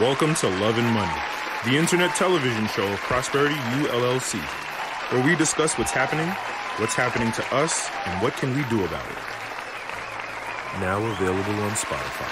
[0.00, 1.22] Welcome to Love and Money,
[1.64, 4.38] the internet television show of Prosperity U LLC,
[5.10, 6.28] where we discuss what's happening,
[6.76, 9.16] what's happening to us, and what can we do about it.
[10.80, 12.30] Now available on Spotify.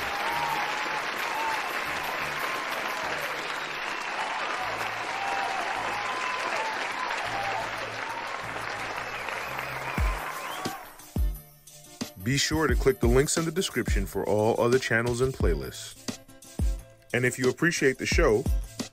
[12.22, 16.03] Be sure to click the links in the description for all other channels and playlists.
[17.14, 18.42] And if you appreciate the show,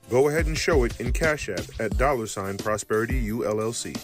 [0.08, 4.00] go ahead and show it in Cash App at dollar sign Prosperity ULLC.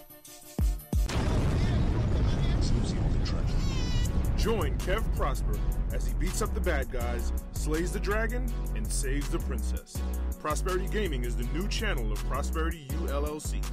[4.36, 5.56] Join Kev Prosper
[5.92, 9.96] as he beats up the bad guys, slays the dragon, and saves the princess.
[10.40, 13.64] Prosperity Gaming is the new channel of Prosperity ULLC.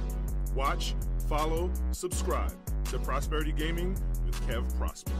[0.54, 0.94] Watch,
[1.28, 2.54] follow, subscribe
[2.84, 5.10] to Prosperity Gaming with Kev Prosper.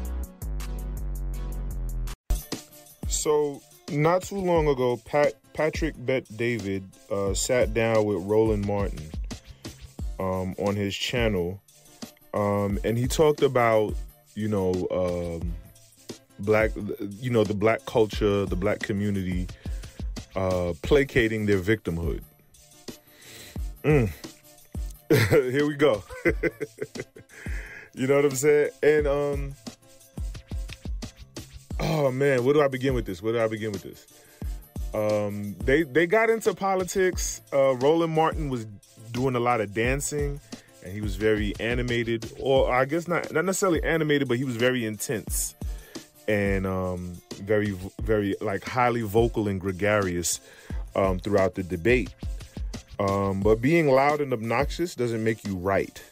[3.09, 9.11] So, not too long ago, Pat Patrick Bet David uh, sat down with Roland Martin
[10.19, 11.61] um, on his channel,
[12.35, 13.95] um, and he talked about
[14.35, 15.55] you know um,
[16.41, 16.73] black,
[17.21, 19.47] you know the black culture, the black community
[20.35, 22.23] uh, placating their victimhood.
[23.83, 24.11] Mm.
[25.31, 26.03] Here we go.
[27.95, 28.71] you know what I'm saying?
[28.83, 29.55] And um
[31.81, 33.23] oh man, where do I begin with this?
[33.23, 34.07] Where do I begin with this?
[34.95, 37.43] Um, they they got into politics.
[37.53, 38.67] Uh, Roland Martin was
[39.13, 40.41] doing a lot of dancing,
[40.83, 44.57] and he was very animated, or I guess not not necessarily animated, but he was
[44.57, 45.55] very intense
[46.29, 47.71] and um, very
[48.03, 50.41] very like highly vocal and gregarious
[50.95, 52.15] um, throughout the debate.
[52.99, 56.03] Um, but being loud and obnoxious doesn't make you right.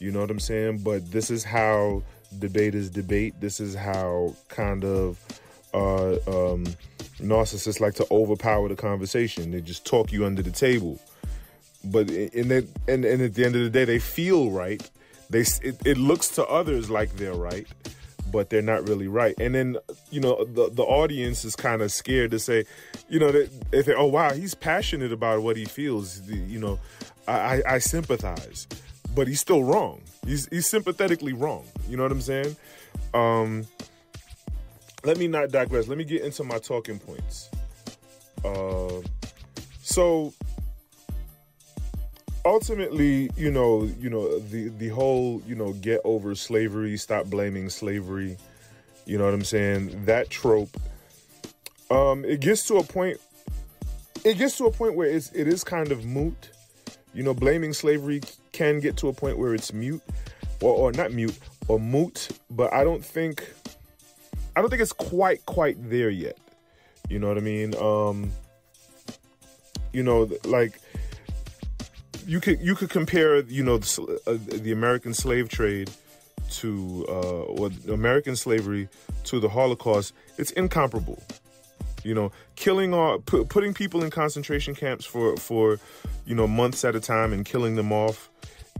[0.00, 0.78] You know what I'm saying?
[0.78, 2.02] But this is how
[2.38, 3.34] debaters debate.
[3.40, 5.18] This is how kind of
[5.74, 6.66] uh, um,
[7.18, 9.50] narcissists like to overpower the conversation.
[9.50, 11.00] They just talk you under the table.
[11.84, 14.88] But in that, and, and at the end of the day, they feel right.
[15.30, 17.66] They it, it looks to others like they're right,
[18.30, 19.34] but they're not really right.
[19.40, 19.78] And then
[20.10, 22.66] you know the the audience is kind of scared to say,
[23.08, 26.20] you know, that if they, oh wow, he's passionate about what he feels.
[26.28, 26.78] You know,
[27.26, 28.68] I, I, I sympathize
[29.14, 30.00] but he's still wrong.
[30.26, 31.64] He's he's sympathetically wrong.
[31.88, 32.56] You know what I'm saying?
[33.12, 33.66] Um,
[35.04, 35.88] let me not digress.
[35.88, 37.50] Let me get into my talking points.
[38.44, 39.02] Uh,
[39.82, 40.32] so
[42.44, 47.68] ultimately, you know, you know the the whole you know get over slavery, stop blaming
[47.68, 48.36] slavery.
[49.04, 50.04] You know what I'm saying?
[50.04, 50.76] That trope.
[51.90, 53.18] Um, it gets to a point.
[54.24, 56.50] It gets to a point where it's it is kind of moot.
[57.14, 60.02] You know, blaming slavery can get to a point where it's mute,
[60.60, 62.28] or, or not mute, or moot.
[62.50, 63.52] But I don't think,
[64.56, 66.38] I don't think it's quite quite there yet.
[67.08, 67.74] You know what I mean?
[67.76, 68.32] Um,
[69.92, 70.80] you know, like
[72.26, 75.90] you could you could compare, you know, the, uh, the American slave trade
[76.50, 78.88] to uh, or American slavery
[79.24, 80.14] to the Holocaust.
[80.38, 81.22] It's incomparable.
[82.04, 85.78] You know, killing all, pu- putting people in concentration camps for for
[86.26, 88.28] you know months at a time and killing them off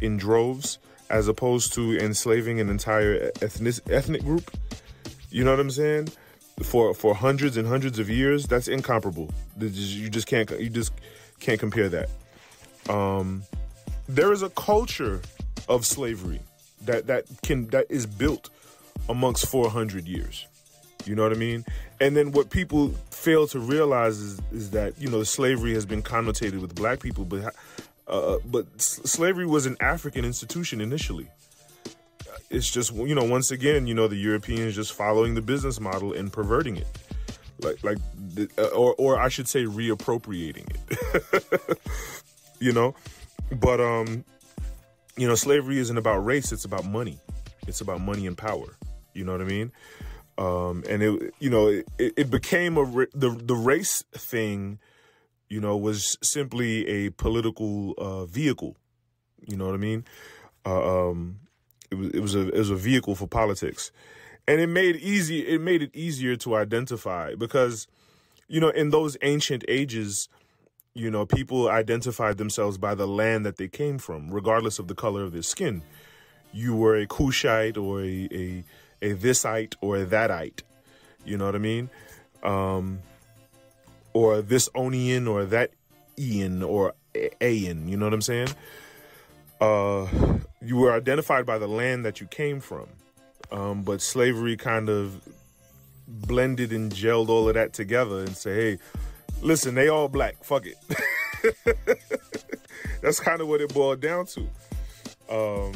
[0.00, 0.78] in droves
[1.10, 4.50] as opposed to enslaving an entire ethnic ethnic group.
[5.31, 6.09] You know what I'm saying?
[6.62, 9.31] For for hundreds and hundreds of years, that's incomparable.
[9.59, 10.93] You just can't you just
[11.41, 12.09] can't compare that.
[12.88, 13.43] Um,
[14.09, 15.21] there is a culture
[15.69, 16.41] of slavery
[16.82, 18.50] that that can that is built
[19.09, 20.47] amongst 400 years.
[21.05, 21.65] You know what I mean?
[22.01, 26.03] And then what people fail to realize is, is that you know slavery has been
[26.03, 27.55] connotated with black people, but
[28.09, 31.29] uh, but slavery was an African institution initially.
[32.51, 36.12] It's just you know once again you know the Europeans just following the business model
[36.12, 36.87] and perverting it,
[37.61, 37.99] like like
[38.59, 41.79] uh, or or I should say reappropriating it.
[42.61, 42.95] you know,
[43.51, 44.25] but um,
[45.17, 47.19] you know slavery isn't about race; it's about money.
[47.67, 48.76] It's about money and power.
[49.15, 49.73] You know what I mean?
[50.38, 52.84] Um, and it you know it, it became a
[53.14, 54.79] the the race thing
[55.52, 58.75] you know, was simply a political uh, vehicle.
[59.46, 60.06] You know what I mean?
[60.64, 61.40] Uh, um,
[61.90, 63.93] it was it was a it was a vehicle for politics,
[64.49, 67.87] and it made easy it made it easier to identify because,
[68.49, 70.31] you know, in those ancient ages,
[70.94, 74.94] you know, people identified themselves by the land that they came from, regardless of the
[74.94, 75.82] color of their skin.
[76.50, 78.64] You were a Cushite or a a,
[79.02, 80.62] a thisite or a thatite.
[81.25, 81.90] You know what I mean?
[82.43, 83.00] Um,
[84.12, 85.72] or this Onion or that
[86.19, 87.88] Ian or Ayan.
[87.88, 88.49] You know what I'm saying?
[89.60, 90.06] Uh,
[90.60, 92.87] you were identified by the land that you came from,
[93.50, 95.20] um, but slavery kind of
[96.08, 98.78] blended and gelled all of that together and say, hey,
[99.40, 100.43] listen, they all black.
[100.43, 100.76] Fuck it.
[103.02, 104.40] That's kind of what it boiled down to.
[105.31, 105.72] Um,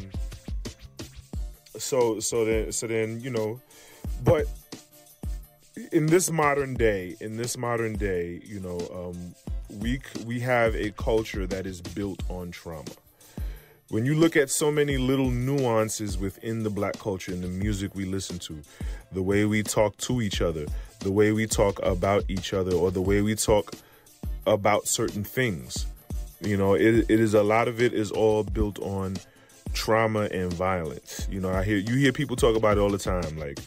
[1.79, 3.61] so so then so then you know,
[4.25, 4.47] but
[5.93, 9.35] in this modern day, in this modern day, you know, um,
[9.81, 12.91] we we have a culture that is built on trauma.
[13.89, 17.95] When you look at so many little nuances within the black culture and the music
[17.95, 18.61] we listen to,
[19.13, 20.67] the way we talk to each other,
[21.01, 23.75] the way we talk about each other, or the way we talk
[24.45, 25.87] about certain things,
[26.41, 29.17] you know, it, it is a lot of it is all built on
[29.77, 31.29] trauma and violence.
[31.31, 33.61] You know, I hear you hear people talk about it all the time, like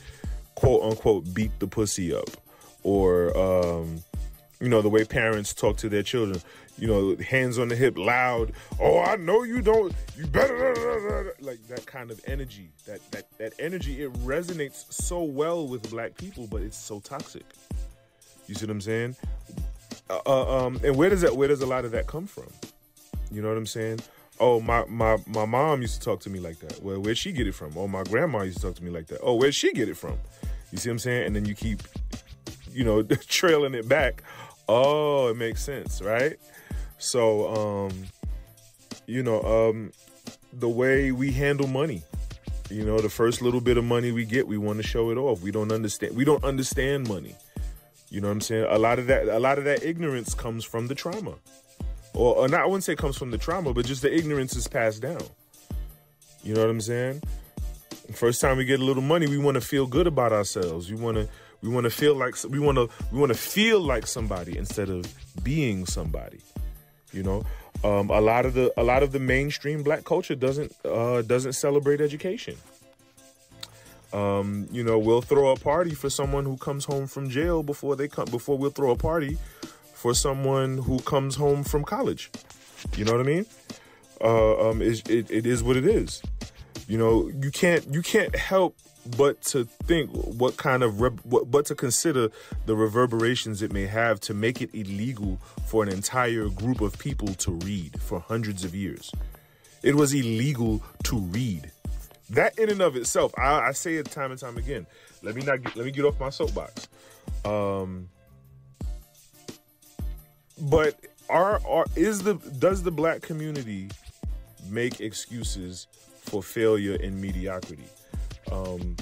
[0.55, 2.29] quote unquote beat the pussy up,
[2.83, 4.03] or um,
[4.59, 6.41] you know the way parents talk to their children.
[6.77, 8.53] You know, hands on the hip, loud.
[8.79, 9.93] Oh, I know you don't.
[10.17, 12.71] You better like that kind of energy.
[12.85, 14.01] That that that energy.
[14.01, 17.45] It resonates so well with black people, but it's so toxic.
[18.47, 19.15] You see what I'm saying?
[20.09, 21.35] Uh, uh um, and where does that?
[21.35, 22.47] Where does a lot of that come from?
[23.31, 23.99] You know what I'm saying?
[24.39, 26.81] Oh my my my mom used to talk to me like that.
[26.81, 27.73] Well where'd she get it from?
[27.77, 29.19] Oh my grandma used to talk to me like that.
[29.21, 30.17] Oh where'd she get it from?
[30.71, 31.27] You see what i'm saying?
[31.27, 31.81] And then you keep
[32.71, 34.23] you know trailing it back.
[34.67, 36.37] Oh it makes sense right?
[36.97, 38.03] So um
[39.05, 39.91] you know um
[40.53, 42.03] the way we handle money
[42.69, 45.17] you know the first little bit of money we get we want to show it
[45.17, 45.41] off.
[45.41, 47.35] We don't understand we don't understand money.
[48.09, 48.65] You know what i'm saying?
[48.69, 51.35] A lot of that a lot of that ignorance comes from the trauma
[52.19, 54.67] or, or not, I wouldn't say comes from the trauma, but just the ignorance is
[54.67, 55.21] passed down.
[56.43, 57.21] You know what I'm saying?
[58.13, 60.91] First time we get a little money, we want to feel good about ourselves.
[60.91, 61.29] We want to
[61.61, 64.89] we want to feel like we want to we want to feel like somebody instead
[64.89, 65.05] of
[65.43, 66.39] being somebody.
[67.11, 67.45] You know,
[67.83, 71.53] um, a lot of the a lot of the mainstream black culture doesn't uh, doesn't
[71.53, 72.57] celebrate education.
[74.11, 77.95] Um, you know, we'll throw a party for someone who comes home from jail before
[77.95, 79.37] they come before we'll throw a party
[79.99, 82.31] for someone who comes home from college.
[82.95, 83.45] You know what I mean?
[84.21, 86.21] Uh, um, it, it, is what it is.
[86.87, 88.77] You know, you can't you can't help
[89.17, 92.29] but to think what kind of what, but to consider
[92.65, 95.37] the reverberations it may have to make it illegal
[95.67, 99.11] for an entire group of people to read for hundreds of years.
[99.83, 101.71] It was illegal to read.
[102.29, 104.87] That in and of itself, I, I say it time and time again.
[105.23, 106.87] Let me not get, let me get off my soapbox.
[107.43, 108.07] Um,
[110.69, 110.95] but
[111.29, 113.89] are are is the does the black community
[114.69, 115.87] make excuses
[116.21, 117.85] for failure and mediocrity?
[118.51, 118.95] Um,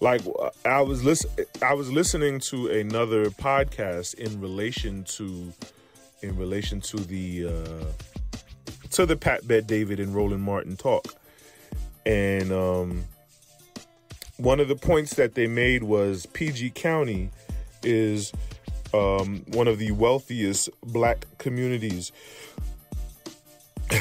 [0.00, 0.22] like
[0.64, 1.30] I was listen,
[1.62, 5.52] I was listening to another podcast in relation to
[6.22, 8.38] in relation to the uh,
[8.90, 11.14] to the Pat Bet David and Roland Martin talk,
[12.06, 13.04] and um,
[14.36, 17.30] one of the points that they made was PG County
[17.82, 18.32] is
[18.94, 22.12] um, one of the wealthiest black communities.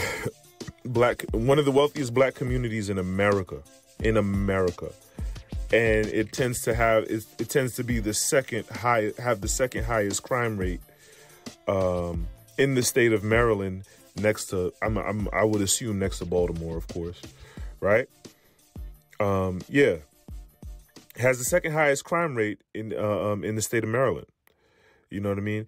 [0.86, 3.62] black one of the wealthiest black communities in America.
[4.00, 4.92] In America.
[5.72, 9.50] And it tends to have it, it tends to be the second high have the
[9.50, 10.82] second highest crime rate
[11.68, 13.84] um, in the state of Maryland
[14.16, 17.22] next to I'm, I'm I would assume next to Baltimore, of course,
[17.82, 18.08] right?
[19.20, 19.98] Um, yeah,
[21.18, 24.28] has the second highest crime rate in uh, um, in the state of Maryland.
[25.10, 25.68] You know what I mean?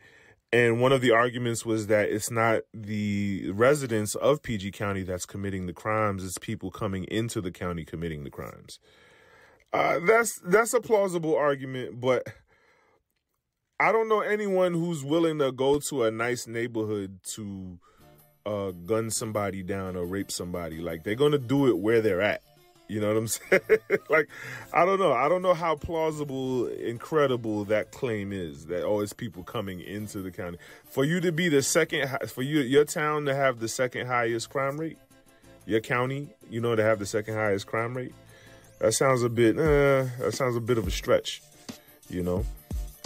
[0.52, 5.26] And one of the arguments was that it's not the residents of PG County that's
[5.26, 8.80] committing the crimes; it's people coming into the county committing the crimes.
[9.72, 12.28] Uh, that's that's a plausible argument, but
[13.80, 17.80] I don't know anyone who's willing to go to a nice neighborhood to
[18.46, 20.80] uh, gun somebody down or rape somebody.
[20.80, 22.42] Like they're gonna do it where they're at.
[22.90, 23.62] You know what I'm saying?
[24.10, 24.28] like,
[24.74, 25.14] I don't know.
[25.14, 28.66] I don't know how plausible, incredible that claim is.
[28.66, 30.58] That oh, people coming into the county
[30.90, 34.50] for you to be the second, for you your town to have the second highest
[34.50, 34.98] crime rate,
[35.68, 38.14] your county, you know, to have the second highest crime rate.
[38.80, 39.58] That sounds a bit.
[39.58, 41.44] Uh, that sounds a bit of a stretch.
[42.10, 42.46] You know,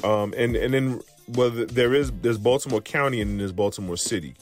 [0.03, 4.35] um, and and then well, there is there's Baltimore County and there's Baltimore City.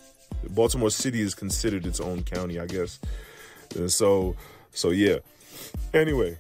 [0.50, 3.00] Baltimore City is considered its own county, I guess.
[3.75, 4.36] And so
[4.74, 5.18] so yeah.
[5.94, 6.38] Anyway,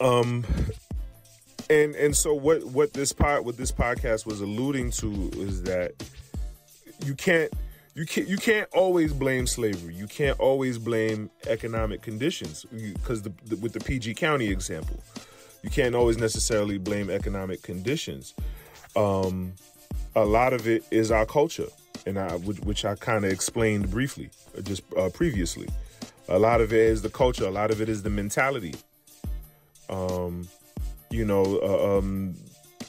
[0.00, 0.44] um,
[1.70, 5.92] and and so what what this pod what this podcast was alluding to is that
[7.04, 7.52] you can't
[7.94, 9.94] you can't you can't always blame slavery.
[9.94, 15.02] You can't always blame economic conditions because with the PG County example,
[15.62, 18.34] you can't always necessarily blame economic conditions.
[18.94, 19.54] Um,
[20.14, 21.68] a lot of it is our culture,
[22.06, 25.68] and I which I kind of explained briefly uh, just uh, previously.
[26.28, 27.44] A lot of it is the culture.
[27.46, 28.74] A lot of it is the mentality.
[29.88, 30.48] Um,
[31.10, 32.36] you know, uh, um,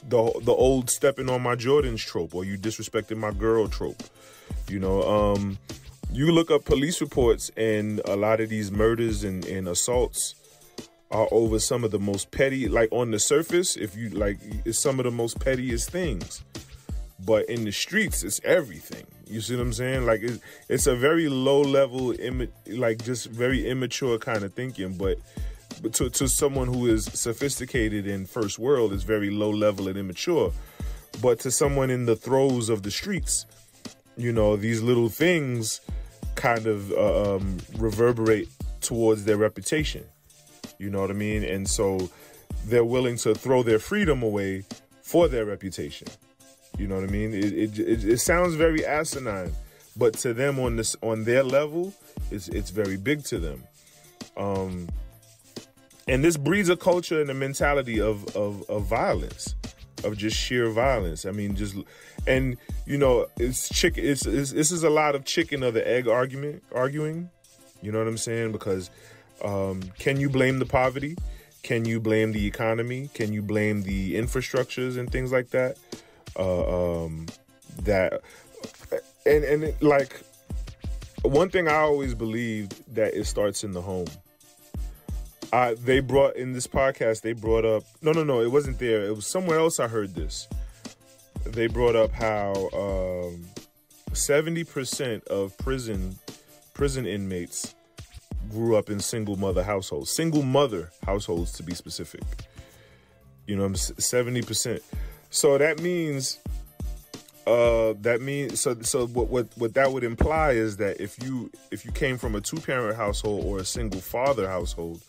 [0.08, 4.02] the the old stepping on my Jordans trope, or you disrespecting my girl trope.
[4.68, 5.58] You know, um,
[6.12, 10.34] you look up police reports, and a lot of these murders and, and assaults
[11.10, 12.68] are over some of the most petty.
[12.68, 16.42] Like on the surface, if you like, it's some of the most pettiest things.
[17.24, 19.06] But in the streets, it's everything.
[19.28, 20.06] You see what I'm saying?
[20.06, 22.14] Like it's, it's a very low level,
[22.66, 24.96] like just very immature kind of thinking.
[24.96, 25.18] But
[25.82, 29.96] but to, to someone who is sophisticated in first world, is very low level and
[29.96, 30.52] immature.
[31.20, 33.44] But to someone in the throes of the streets,
[34.16, 35.80] you know, these little things
[36.34, 38.48] kind of uh, um, reverberate
[38.80, 40.04] towards their reputation.
[40.78, 41.44] You know what I mean?
[41.44, 42.10] And so
[42.64, 44.64] they're willing to throw their freedom away
[45.02, 46.08] for their reputation.
[46.78, 47.34] You know what I mean?
[47.34, 49.52] It, it, it, sounds very asinine,
[49.96, 51.92] but to them on this on their level,
[52.30, 53.64] it's it's very big to them.
[54.36, 54.88] Um,
[56.06, 59.56] and this breeds a culture and a mentality of, of of violence,
[60.04, 61.26] of just sheer violence.
[61.26, 61.74] I mean, just
[62.28, 62.56] and
[62.86, 64.04] you know, it's chicken.
[64.04, 67.28] It's, it's this is a lot of chicken or the egg argument arguing.
[67.82, 68.52] You know what I'm saying?
[68.52, 68.88] Because
[69.44, 71.16] um, can you blame the poverty?
[71.62, 73.10] Can you blame the economy?
[73.14, 75.76] Can you blame the infrastructures and things like that?
[76.38, 77.26] Uh, um,
[77.82, 78.20] that
[79.26, 80.20] and and it, like
[81.22, 84.06] one thing I always believed that it starts in the home.
[85.52, 87.22] Uh, they brought in this podcast.
[87.22, 88.40] They brought up no, no, no.
[88.40, 89.04] It wasn't there.
[89.04, 89.80] It was somewhere else.
[89.80, 90.48] I heard this.
[91.44, 93.44] They brought up how um,
[94.12, 96.18] seventy percent of prison
[96.74, 97.74] prison inmates
[98.50, 102.22] grew up in single mother households, single mother households to be specific.
[103.46, 104.82] You know, seventy percent.
[105.30, 106.38] So that means
[107.46, 111.50] uh, that means so so what, what what that would imply is that if you
[111.70, 115.00] if you came from a two parent household or a single father household,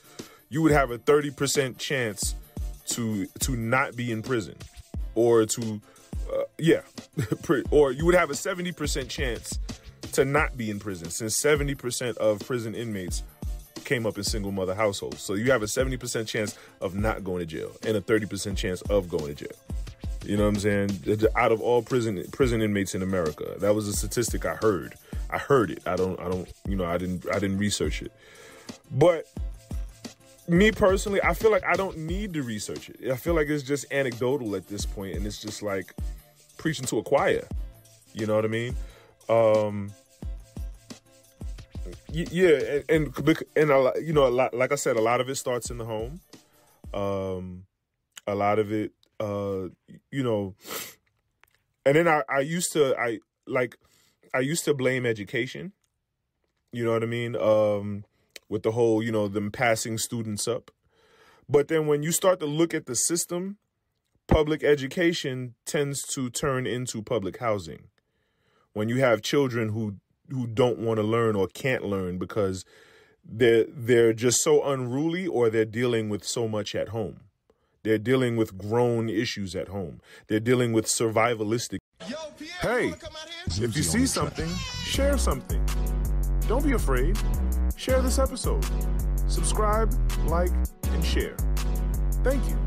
[0.49, 2.35] you would have a thirty percent chance
[2.87, 4.55] to to not be in prison,
[5.15, 5.81] or to
[6.33, 6.81] uh, yeah,
[7.71, 9.59] or you would have a seventy percent chance
[10.13, 13.23] to not be in prison, since seventy percent of prison inmates
[13.83, 15.21] came up in single mother households.
[15.21, 18.25] So you have a seventy percent chance of not going to jail and a thirty
[18.25, 19.57] percent chance of going to jail.
[20.25, 21.27] You know what I'm saying?
[21.35, 24.95] Out of all prison prison inmates in America, that was a statistic I heard.
[25.29, 25.81] I heard it.
[25.85, 26.19] I don't.
[26.19, 26.51] I don't.
[26.67, 27.25] You know, I didn't.
[27.29, 28.11] I didn't research it.
[28.91, 29.27] But
[30.47, 33.11] me personally, I feel like I don't need to research it.
[33.11, 35.93] I feel like it's just anecdotal at this point, and it's just like
[36.57, 37.47] preaching to a choir.
[38.13, 38.75] You know what I mean?
[39.29, 39.91] Um,
[42.11, 45.29] yeah, and and, and a you know, a lot, like I said, a lot of
[45.29, 46.19] it starts in the home.
[46.93, 47.65] Um,
[48.25, 49.69] a lot of it uh,
[50.11, 50.55] you know,
[51.85, 53.77] and then I, I used to, I like,
[54.33, 55.73] I used to blame education.
[56.71, 57.35] You know what I mean?
[57.35, 58.05] Um,
[58.47, 60.71] with the whole, you know, them passing students up.
[61.47, 63.57] But then when you start to look at the system,
[64.27, 67.87] public education tends to turn into public housing.
[68.73, 69.95] When you have children who
[70.29, 72.63] who don't want to learn or can't learn because
[73.25, 77.21] they're they're just so unruly or they're dealing with so much at home.
[77.83, 80.01] They're dealing with grown issues at home.
[80.27, 81.79] They're dealing with survivalistic.
[82.09, 82.93] Yo, Pierre, hey,
[83.61, 84.49] if you see something,
[84.83, 85.65] share something.
[86.47, 87.17] Don't be afraid.
[87.77, 88.65] Share this episode.
[89.27, 89.93] Subscribe,
[90.25, 90.51] like,
[90.91, 91.37] and share.
[92.23, 92.57] Thank you.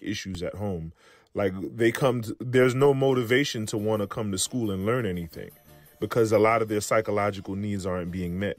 [0.00, 0.92] Issues at home.
[1.34, 5.04] Like they come, to, there's no motivation to want to come to school and learn
[5.04, 5.50] anything
[6.00, 8.56] because a lot of their psychological needs aren't being met.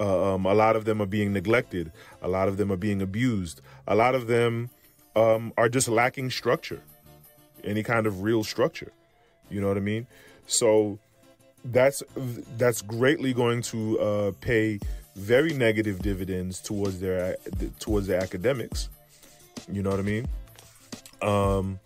[0.00, 1.92] Uh, um, a lot of them are being neglected.
[2.22, 3.60] A lot of them are being abused.
[3.86, 4.70] A lot of them
[5.14, 6.80] um, are just lacking structure,
[7.62, 8.92] any kind of real structure.
[9.50, 10.06] You know what I mean?
[10.46, 10.98] So
[11.64, 12.02] that's
[12.56, 14.80] that's greatly going to uh, pay
[15.16, 17.36] very negative dividends towards their
[17.78, 18.88] towards their academics.
[19.70, 20.26] You know what I mean?
[21.22, 21.78] Um,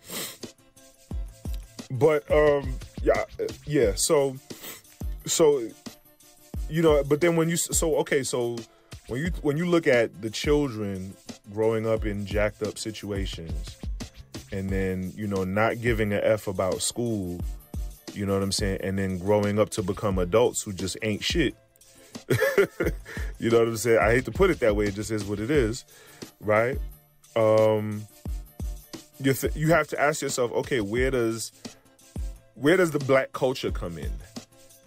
[1.91, 3.23] but um, yeah,
[3.65, 3.91] yeah.
[3.95, 4.35] So
[5.25, 5.63] so
[6.69, 8.57] you know, but then when you so okay, so
[9.07, 11.13] when you when you look at the children
[11.51, 13.77] growing up in jacked up situations
[14.51, 17.39] and then, you know, not giving a F about school,
[18.13, 21.23] you know what I'm saying, and then growing up to become adults who just ain't
[21.23, 21.55] shit.
[23.39, 23.99] you know what I'm saying?
[23.99, 25.85] I hate to put it that way, it just is what it is,
[26.39, 26.77] right?
[27.35, 28.07] Um
[29.21, 31.51] you th- you have to ask yourself, okay, where does
[32.55, 34.11] where does the black culture come in?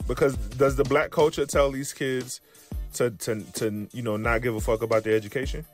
[0.06, 2.40] Because does the black culture tell these kids
[2.94, 5.64] to to to you know not give a fuck about their education?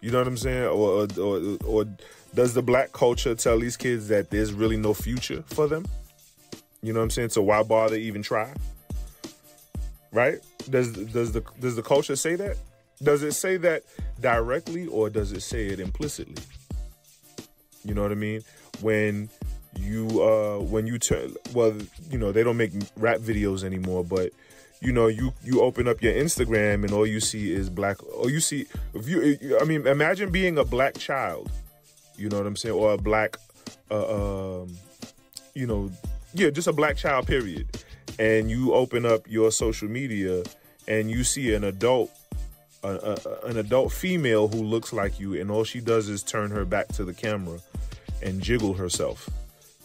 [0.00, 0.64] You know what I'm saying?
[0.64, 1.84] Or or or
[2.34, 5.86] does the black culture tell these kids that there's really no future for them?
[6.82, 7.30] You know what I'm saying?
[7.30, 8.52] So why bother even try?
[10.12, 10.38] Right?
[10.70, 12.56] Does does the does the culture say that?
[13.02, 13.82] Does it say that
[14.20, 16.42] directly or does it say it implicitly?
[17.84, 18.42] You know what I mean?
[18.80, 19.28] When
[19.78, 21.74] you uh when you turn well,
[22.10, 24.32] you know, they don't make rap videos anymore, but
[24.80, 27.96] you know, you you open up your Instagram and all you see is black.
[28.14, 31.50] Or you see, if you, I mean, imagine being a black child.
[32.16, 33.36] You know what I'm saying, or a black,
[33.90, 34.76] uh, um,
[35.54, 35.90] you know,
[36.34, 37.26] yeah, just a black child.
[37.26, 37.66] Period.
[38.18, 40.42] And you open up your social media
[40.88, 42.10] and you see an adult,
[42.82, 46.50] a, a, an adult female who looks like you, and all she does is turn
[46.50, 47.58] her back to the camera
[48.22, 49.28] and jiggle herself.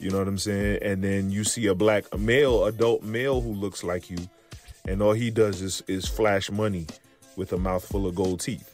[0.03, 0.79] You know what I'm saying?
[0.81, 4.17] And then you see a black male, adult male who looks like you
[4.85, 6.87] and all he does is is flash money
[7.35, 8.69] with a mouthful of gold teeth.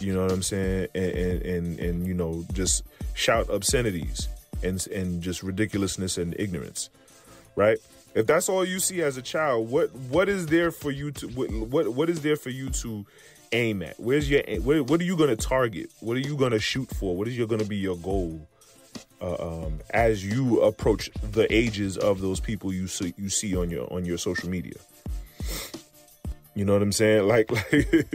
[0.00, 0.88] You know what I'm saying?
[0.94, 4.28] And and and, and you know just shout obscenities
[4.62, 6.90] and and just ridiculousness and ignorance,
[7.56, 7.78] right?
[8.14, 11.26] If that's all you see as a child, what what is there for you to
[11.28, 13.04] what what, what is there for you to
[13.52, 13.98] aim at?
[13.98, 15.90] Where's your what, what are you going to target?
[16.00, 17.16] What are you going to shoot for?
[17.16, 18.46] What is your going to be your goal?
[19.20, 23.68] Uh, um, as you approach the ages of those people you see you see on
[23.68, 24.78] your on your social media.
[26.54, 27.26] You know what I'm saying?
[27.28, 28.06] Like, like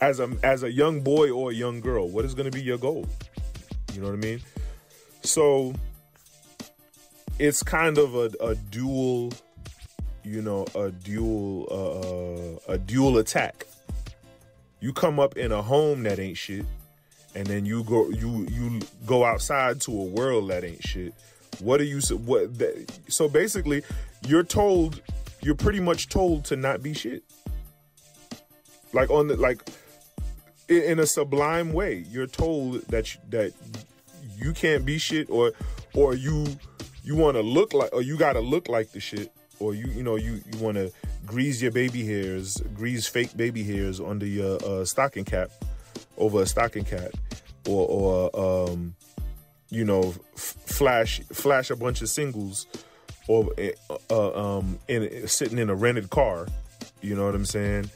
[0.00, 2.62] as a as a young boy or a young girl, what is going to be
[2.62, 3.06] your goal?
[3.92, 4.40] You know what I mean?
[5.22, 5.74] So
[7.38, 9.32] it's kind of a, a dual,
[10.22, 13.66] you know, a dual uh, uh, a dual attack.
[14.80, 16.66] You come up in a home that ain't shit,
[17.34, 21.14] and then you go you you go outside to a world that ain't shit.
[21.60, 22.50] What are you what?
[23.08, 23.82] So basically,
[24.26, 25.00] you're told
[25.42, 27.22] you're pretty much told to not be shit.
[28.92, 29.68] Like on the like
[30.68, 33.52] in a sublime way, you're told that you, that
[34.36, 35.52] you can't be shit or
[35.94, 36.46] or you
[37.02, 39.86] you want to look like or you got to look like the shit or you
[39.88, 40.90] you know you you want to
[41.26, 45.50] grease your baby hairs, grease fake baby hairs under your uh, stocking cap
[46.18, 47.10] over a stocking cap
[47.68, 48.94] or or um
[49.70, 52.66] you know f- flash flash a bunch of singles
[53.28, 53.50] or
[54.10, 56.46] uh, um, in sitting in a rented car.
[57.00, 57.90] You know what I'm saying?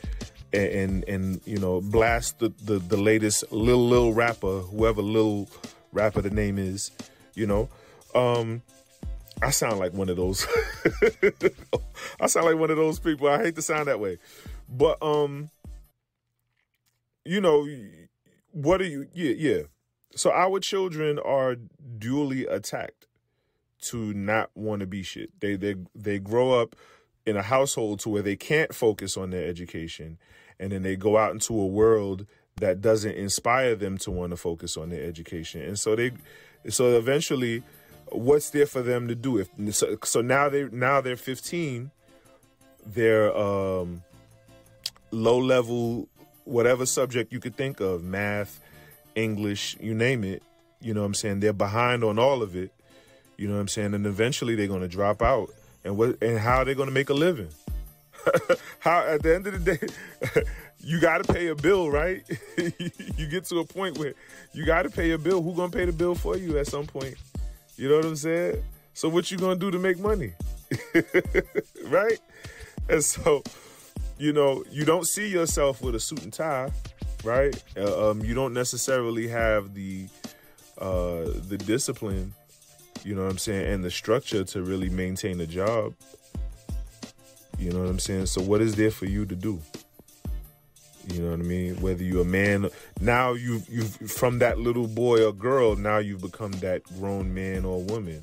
[0.52, 5.48] And and, and you know blast the, the the latest little little rapper, whoever little
[5.92, 6.90] rapper the name is.
[7.34, 7.68] You know,
[8.14, 8.62] um,
[9.42, 10.46] I sound like one of those.
[12.20, 13.28] I sound like one of those people.
[13.28, 14.18] I hate to sound that way,
[14.68, 15.50] but um,
[17.24, 17.68] you know,
[18.52, 19.08] what are you?
[19.12, 19.62] Yeah, yeah.
[20.14, 21.56] So our children are
[21.98, 23.06] duly attacked
[23.80, 25.30] to not want to be shit.
[25.40, 26.74] They they they grow up
[27.26, 30.18] in a household to where they can't focus on their education
[30.58, 34.36] and then they go out into a world that doesn't inspire them to want to
[34.36, 35.62] focus on their education.
[35.62, 36.12] And so they
[36.68, 37.62] so eventually
[38.10, 41.90] what's there for them to do if so, so now they now they're 15
[42.86, 44.02] they're um
[45.10, 46.08] low level
[46.48, 48.60] whatever subject you could think of math
[49.14, 50.42] english you name it
[50.80, 52.72] you know what i'm saying they're behind on all of it
[53.38, 53.94] you know what I'm saying?
[53.94, 55.50] And eventually they're going to drop out.
[55.84, 57.48] And what and how are they going to make a living?
[58.80, 60.42] how at the end of the day,
[60.80, 62.24] you got to pay a bill, right?
[63.16, 64.12] you get to a point where
[64.52, 65.40] you got to pay a bill.
[65.40, 67.14] Who going to pay the bill for you at some point?
[67.76, 68.62] You know what I'm saying?
[68.92, 70.32] So what you going to do to make money?
[71.84, 72.18] right?
[72.88, 73.44] And so,
[74.18, 76.70] you know, you don't see yourself with a suit and tie,
[77.24, 77.60] right?
[77.76, 80.08] Uh, um, you don't necessarily have the
[80.78, 82.34] uh, the discipline
[83.04, 85.94] you know what I'm saying, and the structure to really maintain a job.
[87.58, 88.26] You know what I'm saying?
[88.26, 89.60] So what is there for you to do?
[91.12, 91.80] You know what I mean?
[91.80, 92.68] Whether you're a man,
[93.00, 97.64] now you've you've from that little boy or girl, now you've become that grown man
[97.64, 98.22] or woman,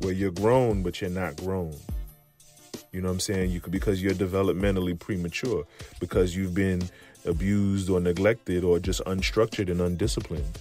[0.00, 1.76] where you're grown but you're not grown.
[2.96, 3.50] You know what I'm saying?
[3.50, 5.66] You could because you're developmentally premature
[6.00, 6.88] because you've been
[7.26, 10.58] abused or neglected or just unstructured and undisciplined.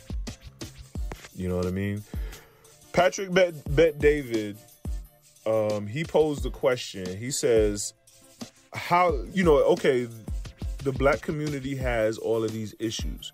[1.34, 2.04] You know what I mean?
[2.91, 4.58] Patrick Bet, Bet David,
[5.45, 7.17] um, he posed a question.
[7.17, 7.93] He says,
[8.74, 9.56] "How you know?
[9.76, 10.10] Okay,
[10.84, 13.32] the black community has all of these issues."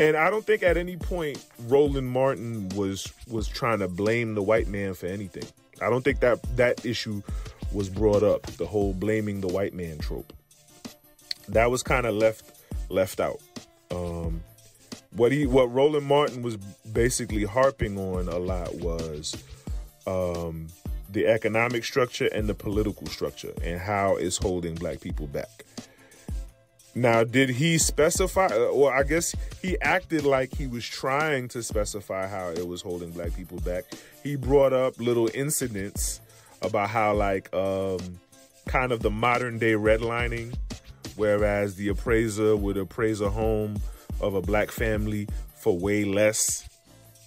[0.00, 4.42] And I don't think at any point Roland Martin was was trying to blame the
[4.42, 5.44] white man for anything.
[5.80, 7.22] I don't think that that issue
[7.72, 8.42] was brought up.
[8.42, 10.32] The whole blaming the white man trope.
[11.48, 12.44] That was kind of left
[12.88, 13.40] left out.
[13.90, 14.42] Um,
[15.12, 19.36] what he what Roland Martin was basically harping on a lot was
[20.06, 20.68] um,
[21.10, 25.64] the economic structure and the political structure and how it's holding black people back.
[26.94, 28.48] Now, did he specify?
[28.48, 33.10] Well, I guess he acted like he was trying to specify how it was holding
[33.12, 33.84] black people back.
[34.24, 36.20] He brought up little incidents
[36.62, 37.98] about how, like, um,
[38.66, 40.54] kind of the modern day redlining,
[41.16, 43.80] whereas the appraiser would appraise a home
[44.20, 46.68] of a black family for way less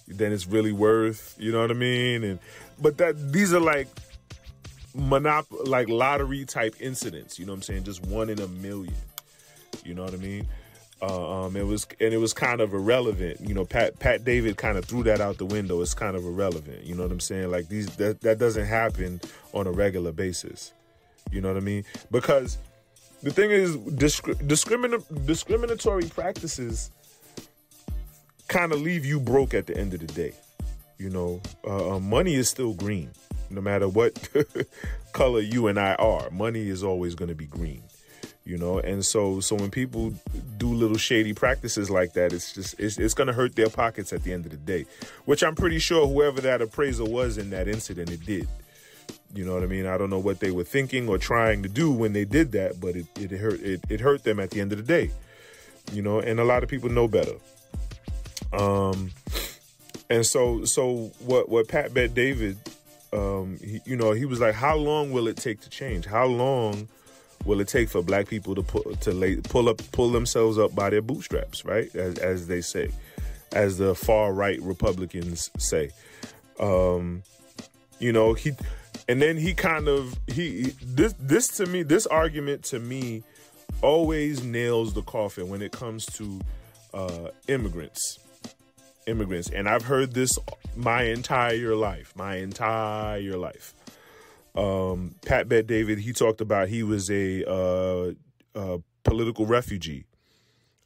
[0.08, 1.34] than it's really worth.
[1.38, 2.24] You know what I mean?
[2.24, 2.38] And
[2.80, 3.88] but that these are like
[4.96, 7.38] monop like lottery type incidents.
[7.38, 7.84] You know what I'm saying?
[7.84, 8.94] Just one in a million.
[9.84, 10.46] You know what I mean?
[11.06, 13.38] Uh, um, it was and it was kind of irrelevant.
[13.40, 15.82] You know, Pat Pat David kind of threw that out the window.
[15.82, 16.84] It's kind of irrelevant.
[16.84, 17.50] You know what I'm saying?
[17.50, 19.20] Like these that that doesn't happen
[19.52, 20.72] on a regular basis.
[21.30, 21.84] You know what I mean?
[22.10, 22.56] Because
[23.22, 26.90] the thing is, discri- discrimin- discriminatory practices
[28.48, 30.32] kind of leave you broke at the end of the day.
[30.96, 33.10] You know, uh, uh money is still green,
[33.50, 34.26] no matter what
[35.12, 36.30] color you and I are.
[36.30, 37.82] Money is always going to be green.
[38.46, 40.12] You know, and so so when people
[40.58, 44.12] do little shady practices like that, it's just it's, it's going to hurt their pockets
[44.12, 44.84] at the end of the day.
[45.24, 48.46] Which I'm pretty sure whoever that appraiser was in that incident, it did.
[49.34, 49.86] You know what I mean?
[49.86, 52.80] I don't know what they were thinking or trying to do when they did that,
[52.80, 55.10] but it, it hurt it, it hurt them at the end of the day.
[55.92, 57.36] You know, and a lot of people know better.
[58.52, 59.10] Um
[60.10, 62.58] and so so what what Pat Bet David
[63.10, 66.04] um he, you know, he was like how long will it take to change?
[66.04, 66.88] How long
[67.44, 70.74] will it take for black people to pull to lay, pull up pull themselves up
[70.74, 71.94] by their bootstraps, right?
[71.94, 72.90] As as they say.
[73.52, 75.90] As the far right Republicans say.
[76.58, 77.22] Um
[78.00, 78.52] you know, he
[79.08, 83.22] and then he kind of he this this to me this argument to me
[83.82, 86.40] always nails the coffin when it comes to
[86.92, 88.18] uh, immigrants
[89.06, 90.38] immigrants and i've heard this
[90.76, 93.74] my entire life my entire life
[94.54, 98.12] um, pat bet david he talked about he was a, uh,
[98.54, 100.04] a political refugee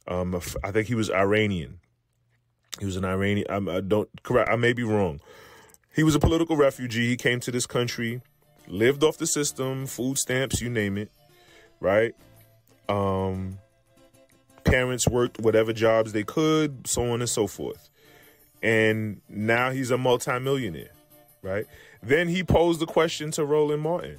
[0.07, 1.79] um, i think he was iranian
[2.79, 5.19] he was an iranian I'm, i don't correct i may be wrong
[5.99, 7.09] he was a political refugee.
[7.09, 8.21] He came to this country,
[8.67, 11.11] lived off the system, food stamps, you name it,
[11.79, 12.15] right?
[12.87, 13.57] Um,
[14.63, 17.89] parents worked whatever jobs they could, so on and so forth.
[18.61, 20.91] And now he's a multimillionaire,
[21.41, 21.65] right?
[22.01, 24.17] Then he posed the question to Roland Martin.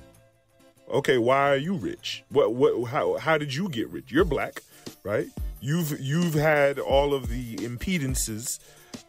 [0.90, 2.24] Okay, why are you rich?
[2.30, 4.10] What what how how did you get rich?
[4.10, 4.62] You're black,
[5.04, 5.26] right?
[5.60, 8.58] You've you've had all of the impedances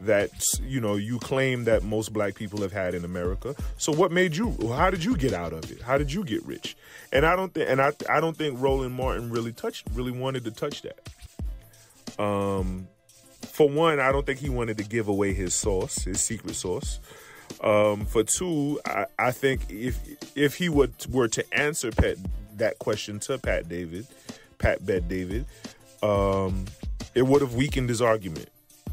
[0.00, 0.30] that
[0.62, 3.54] you know you claim that most black people have had in America.
[3.78, 4.56] So what made you?
[4.76, 5.82] How did you get out of it?
[5.82, 6.76] How did you get rich?
[7.12, 10.44] And I don't think, and I I don't think Roland Martin really touched, really wanted
[10.44, 12.22] to touch that.
[12.22, 12.86] Um,
[13.40, 17.00] for one, I don't think he wanted to give away his source, his secret source.
[17.62, 19.98] Um, for two, I, I think if
[20.36, 22.16] if he would were to answer Pat
[22.56, 24.06] that question to Pat David,
[24.58, 25.46] Pat Bet David,
[26.02, 26.64] um,
[27.14, 28.48] it would have weakened his argument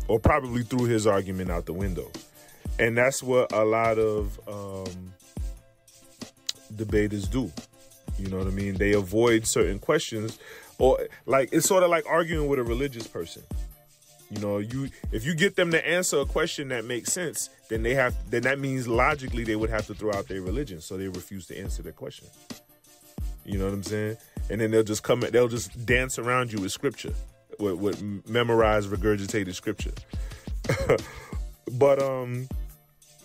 [0.08, 2.12] or probably threw his argument out the window.
[2.78, 5.14] And that's what a lot of um,
[6.76, 7.52] debaters do.
[8.18, 8.76] You know what I mean?
[8.76, 10.40] They avoid certain questions,
[10.78, 13.44] or like it's sort of like arguing with a religious person.
[14.32, 17.82] You know, you if you get them to answer a question that makes sense, then
[17.82, 20.98] they have then that means logically they would have to throw out their religion, so
[20.98, 22.28] they refuse to answer their question.
[23.46, 24.18] You know what I'm saying?
[24.52, 27.14] And then they'll just come, they'll just dance around you with scripture
[27.60, 29.92] with, with memorized regurgitated scripture.
[31.74, 32.48] but um,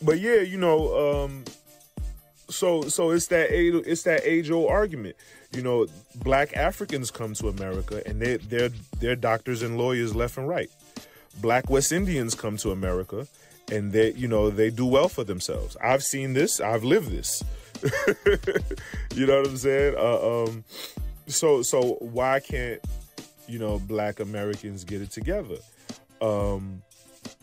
[0.03, 1.45] but yeah, you know, um,
[2.51, 5.17] so so it's that age, it's that age old argument.
[5.53, 5.87] You know,
[6.17, 10.71] black Africans come to America and they they're they're doctors and lawyers left and right.
[11.41, 13.27] Black West Indians come to America
[13.71, 15.77] and they you know they do well for themselves.
[15.83, 16.61] I've seen this.
[16.61, 17.43] I've lived this.
[19.15, 19.95] you know what I'm saying?
[19.97, 20.65] Uh, um,
[21.27, 22.81] so so why can't
[23.47, 25.57] you know, black Americans get it together.
[26.21, 26.83] Um,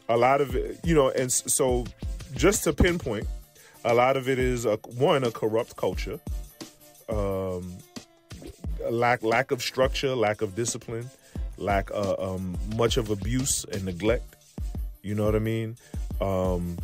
[0.09, 1.85] a lot of it, you know, and so
[2.33, 3.27] just to pinpoint,
[3.85, 6.19] a lot of it is a, one a corrupt culture,
[7.09, 7.77] um,
[8.89, 11.09] lack lack of structure, lack of discipline,
[11.61, 14.35] lack uh, um, much of abuse and neglect.
[15.03, 15.77] You know what I mean?
[16.19, 16.77] Um,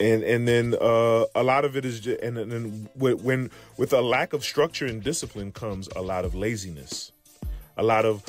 [0.00, 4.00] and and then uh, a lot of it is just, and then when with a
[4.00, 7.12] lack of structure and discipline comes a lot of laziness
[7.76, 8.22] a lot of,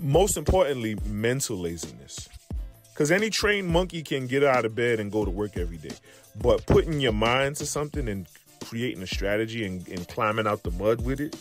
[0.00, 2.28] most importantly, mental laziness.
[2.92, 5.94] Because any trained monkey can get out of bed and go to work every day.
[6.40, 8.26] But putting your mind to something and
[8.64, 11.36] creating a strategy and, and climbing out the mud with it,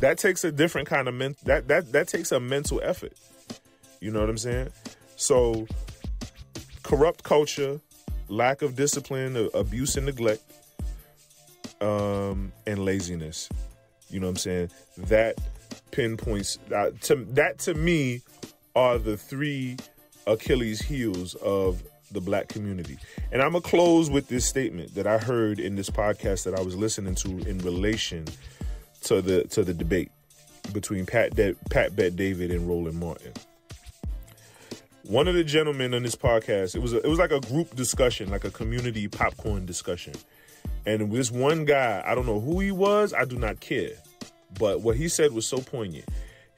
[0.00, 3.14] that takes a different kind of men- that that that takes a mental effort.
[4.00, 4.70] You know what I'm saying?
[5.16, 5.66] So
[6.82, 7.80] corrupt culture,
[8.28, 10.42] lack of discipline, abuse and neglect,
[11.80, 13.48] um, and laziness.
[14.10, 14.70] You know what I'm saying?
[14.98, 15.36] That
[15.90, 18.20] pinpoints uh, to that to me
[18.74, 19.76] are the three
[20.26, 21.82] Achilles heels of
[22.12, 22.98] the black community.
[23.32, 26.62] And I'm gonna close with this statement that I heard in this podcast that I
[26.62, 28.26] was listening to in relation
[29.02, 30.10] to the to the debate
[30.72, 33.32] between Pat De- Pat Bet David and Roland Martin.
[35.04, 37.74] one of the gentlemen on this podcast, it was a, it was like a group
[37.76, 40.14] discussion, like a community popcorn discussion.
[40.84, 43.90] And this one guy, I don't know who he was, I do not care.
[44.58, 46.06] But what he said was so poignant.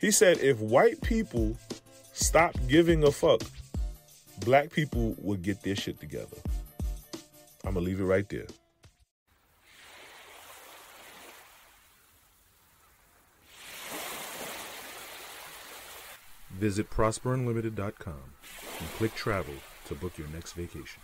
[0.01, 1.57] He said if white people
[2.13, 3.43] stop giving a fuck,
[4.41, 6.37] black people would get their shit together.
[7.65, 8.47] I'm gonna leave it right there.
[16.59, 18.23] Visit prosperunlimited.com
[18.81, 19.55] and click travel
[19.87, 21.01] to book your next vacation.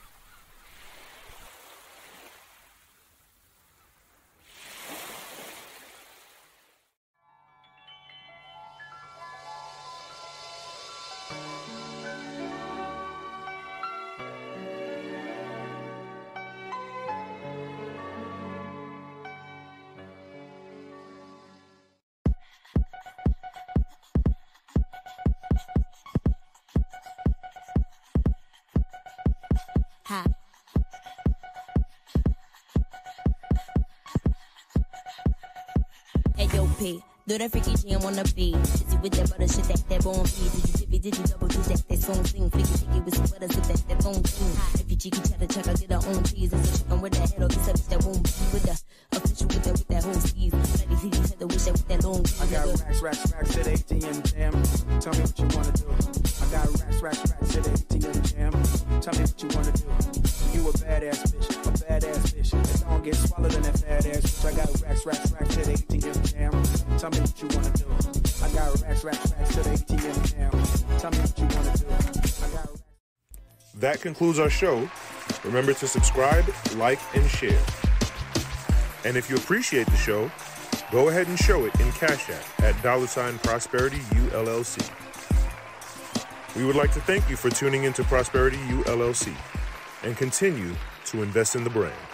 [42.35, 42.65] That, that phone thing?
[42.65, 44.81] Flicky, with some that, that.
[44.81, 46.53] If you cheeky, check, I get her own cheese.
[46.53, 48.85] It's a chicken with that head, this a bitch that won't be with the
[49.17, 50.53] official with that, with that whole sleeve.
[50.53, 53.67] Ready to each other, wish that with that long I got racks, racks, racks at
[53.67, 54.53] ATM jam.
[55.01, 55.87] Tell me what you wanna do.
[56.41, 58.53] I got racks, racks, racks at the ATM jam.
[59.01, 59.85] Tell me what you wanna do.
[60.55, 62.53] You a badass bitch, a badass bitch.
[62.55, 65.24] If I don't get swallowed in that fat ass bitch, I got racks, racks,
[74.05, 74.87] concludes our show.
[75.45, 76.45] Remember to subscribe,
[76.77, 77.59] like, and share.
[79.07, 80.31] And if you appreciate the show,
[80.93, 84.79] go ahead and show it in Cash App at dollar sign Prosperity ULLC.
[86.55, 89.35] We would like to thank you for tuning into Prosperity ULLC
[90.03, 90.75] and continue
[91.07, 92.14] to invest in the brand.